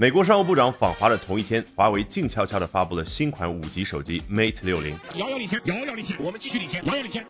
[0.00, 7.26] 美国商务部长访华的同一天，华为静悄悄地发布了新款五 G 手机 Mate 六零，遥遥领先，遥遥领先，我们继续领先，遥遥领先。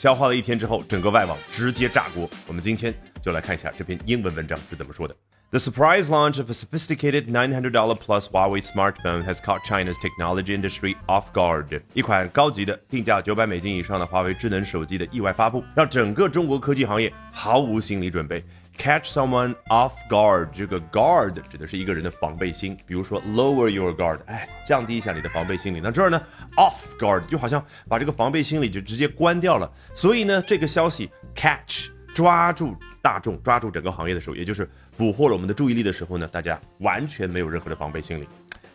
[0.00, 2.30] 消化了一天之后，整个外网直接炸锅。
[2.46, 5.16] 我们今天就来看一下这篇英文文章是怎么说的。
[5.50, 11.32] The surprise launch of a sophisticated $900 plus Huawei smartphone has caught China's technology industry off
[11.32, 11.82] guard。
[11.92, 18.44] 一款高级的定价九百美金以上的华为智能手机的意外发布，让整个中国科技行业毫无心理准备。
[18.82, 25.80] Catch someone off guard，这个 guard 指的是一个人的防备心，比如说 lower your guard，哎，降低一下你的防备心理。
[25.80, 26.18] 那这儿呢
[26.56, 29.70] ，off guard 就好像把这个防备心理就直接关掉了。
[29.94, 34.66] 所以呢，这个消息 catch 抓住大众、抓住整个行业的时候，也就是
[34.96, 38.26] 捕获了我们的注意力的时候呢，大家完全没有任何的防备心理。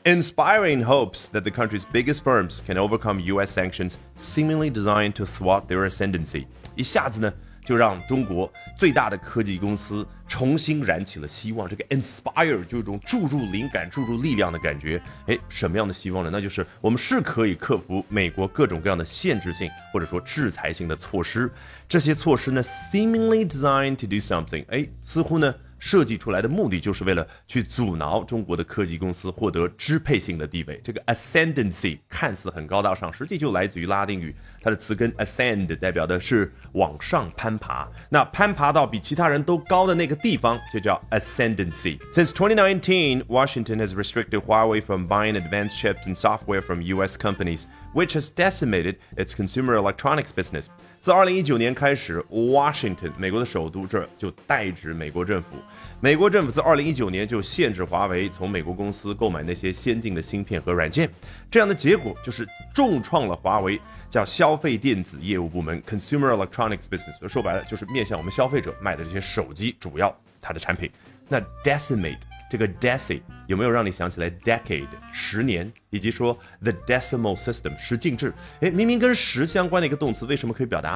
[0.04, 3.60] Inspiring hopes that the country's biggest firms can overcome U.S.
[3.60, 7.34] sanctions seemingly designed to thwart their ascendancy，一下子呢。
[7.66, 11.68] 就让中国最大的科技公司重新燃起了希望。
[11.68, 15.02] 这个 inspire 就一种注入灵感、注入力量的感觉。
[15.26, 16.30] 哎，什么样的希望呢？
[16.32, 21.52] 那就是我们是可以克服美国各种各样的限制性或者说制裁性的措施。
[21.88, 24.66] 这些措施呢，seemingly designed to do something。
[24.70, 25.54] 哎，似乎呢。
[25.79, 30.79] 设计出来的目的就是为了去阻挠中国的科技公司获得支配性的地位。
[30.84, 37.87] 这个 ascendancy 看似很高大上，实际就来自于拉丁语，它的词根 ascend 代表的是往上攀爬。
[38.09, 41.99] 那攀爬到比其他人都高的那个地方，就叫 ascendancy。
[42.13, 47.18] Since 2019, Washington has restricted Huawei from buying advanced chips and software from U.S.
[47.18, 47.65] companies,
[47.96, 50.68] which has decimated its consumer electronics business.
[51.01, 55.55] 自二零一九年开始，Washington 美国的首都这就代指美国政府。
[56.02, 61.10] 美国政府自二零一九年就限制华为从美国公司购买那些先进的芯片和软件，
[61.49, 63.79] 这样的结果就是重创了华为
[64.09, 67.28] 叫消费电子业务部门 （Consumer Electronics Business）。
[67.28, 70.91] 说白了就是面向我们消费者卖的这些手机，主要它的产品。
[71.30, 72.18] 那 decimate。
[72.50, 78.34] 这个 deci 有没有让你想起来 decade 十年，以及说 the decimal system 十进制？
[78.62, 80.91] 哎，明明跟十相关的一个动词，为什么可以表达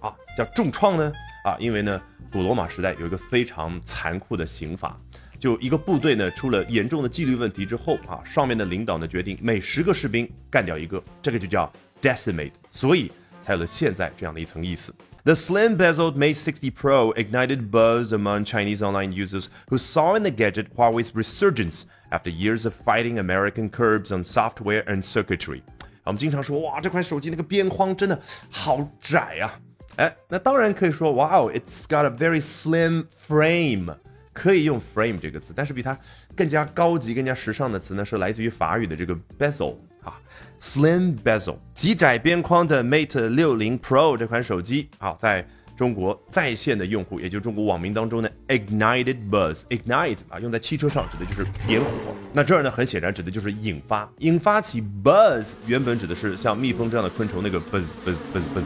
[0.00, 1.12] 啊叫重创呢？
[1.44, 4.98] 啊，因为呢，古罗马时代有一个非常残酷的刑法，
[5.38, 11.70] 就一个部队呢出了严重的纪律问题之后啊，上面的领导呢决定每十个士兵干掉一个，这个就叫
[12.02, 14.92] decimate，所以才有了现在这样的一层意思。
[15.25, 20.31] The slim bezeled Mate 60 Pro ignited buzz among Chinese online users who saw in the
[20.31, 25.61] gadget Huawei's resurgence after years of fighting American curbs on software and circuitry.
[26.03, 28.19] 我们经常说，哇，这款手机那个边框真的
[28.49, 29.59] 好窄呀、啊！
[29.97, 33.95] 哎，那当然可以说，Wow，it's got a very slim frame，
[34.33, 35.95] 可以用 frame 这个词，但是比它
[36.35, 39.75] 更加高级、更加时尚的词呢，是来自于法语的这个 bezel。
[40.06, 40.18] 啊
[40.60, 45.46] ，Slim Bezel 极窄边框的 Mate 六零 Pro 这款手机，啊，在
[45.76, 51.90] 中国在线的用户，也就中国网民当中呢，ignited buzz，ignite 啊，用在汽车上指的就是点火。
[52.32, 58.64] 那这儿呢，很显然指的就是引发，引发起 buzz，原本指的是像蜜蜂这样的昆虫那个 buzz buzz buzz buzz，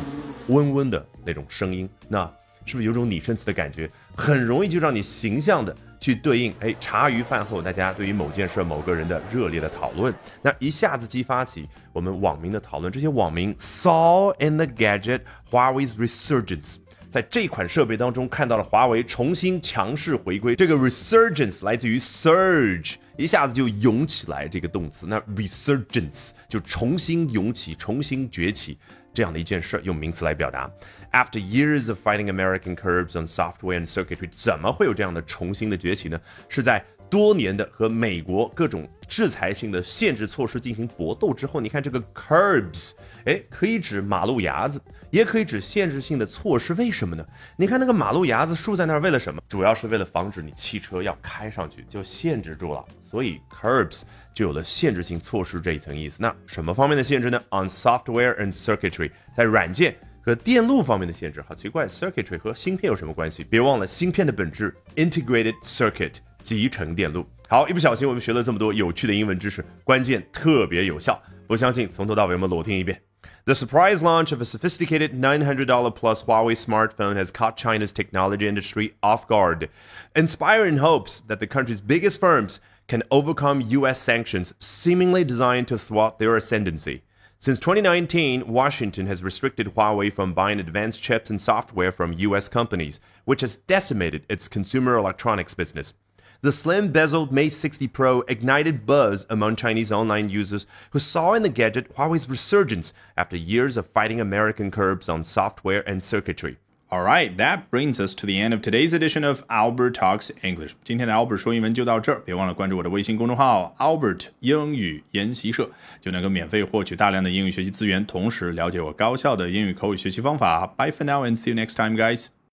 [0.49, 1.89] 嗡嗡的那种声音。
[2.09, 2.31] 那
[2.65, 3.91] 是不是有种拟声词的感觉？
[4.15, 5.77] 很容易就让你形象的。
[6.01, 12.91] 去对应，哎，茶余饭后大家对于某件事、某个人的热烈的讨论，那一下子激发起我们网民的讨论。
[12.91, 16.77] 这些网民 saw in the gadget Huawei's resurgence，
[17.11, 20.57] 在这款设备当中看到了华为重新强势回归。
[20.57, 25.07] 这个 resurgence 来自于 surge，一下子就涌起来这个动词。
[25.07, 28.79] 那 resurgence 就重新涌起、重新崛起。
[29.13, 30.71] 这样的一件事用名词来表达。
[31.13, 36.21] After years of fighting American curbs on software and circuitry，怎么会有这样的重新的崛起呢？
[36.49, 42.93] 是在多年的和美国各种制裁性的限制措施进行搏斗之后，你看这个 curbs，
[43.25, 46.73] 哎，可以指马路牙子，也可以指限制性的措施。
[46.75, 47.27] 为什么呢？
[47.57, 49.43] 你看那个马路牙子竖在那儿，为了什么？
[49.49, 52.85] 主要是为了防止你汽车要开上去，就限制住了。
[53.03, 56.19] 所以 curbs 就有了限制性措施这一层意思。
[56.21, 61.43] 那什么方面的限制呢？On software and circuitry，在软件和电路方面的限制。
[61.43, 63.43] 好奇怪，circuitry 和芯片有什么关系？
[63.43, 66.13] 别忘了芯片的本质，integrated circuit。
[66.44, 67.26] 集成电路。
[67.48, 71.22] 好，一不小心我们学了这么多有趣的英文知识，关键特别有效。
[71.48, 73.02] 不相信，从头到尾我们裸听一遍。
[73.46, 79.28] The surprise launch of a sophisticated $900 plus Huawei smartphone has caught China's technology industry off
[79.28, 79.70] guard,
[80.16, 84.00] inspiring hopes that the country's biggest firms can overcome U.S.
[84.00, 87.04] sanctions seemingly designed to thwart their ascendancy.
[87.38, 92.48] Since 2019, Washington has restricted Huawei from buying advanced chips and software from U.S.
[92.48, 95.94] companies, which has decimated its consumer electronics business.
[96.42, 101.42] The slim bezeled Mate 60 Pro ignited buzz among Chinese online users who saw in
[101.42, 106.58] the gadget Huawei's resurgence after years of fighting American curbs on software and circuitry.
[106.92, 110.76] All right, that brings us to the end of today's edition of Albert Talks English.
[110.84, 120.68] 今天的 Albert 说英文就到这儿，别忘了关注我的微信公众号 Albert 英语研习社，就能够免费获取大量的英语学习资源，同时了解我高效的英语口语学习方法。
[120.78, 122.28] Bye for now and see you next time, guys.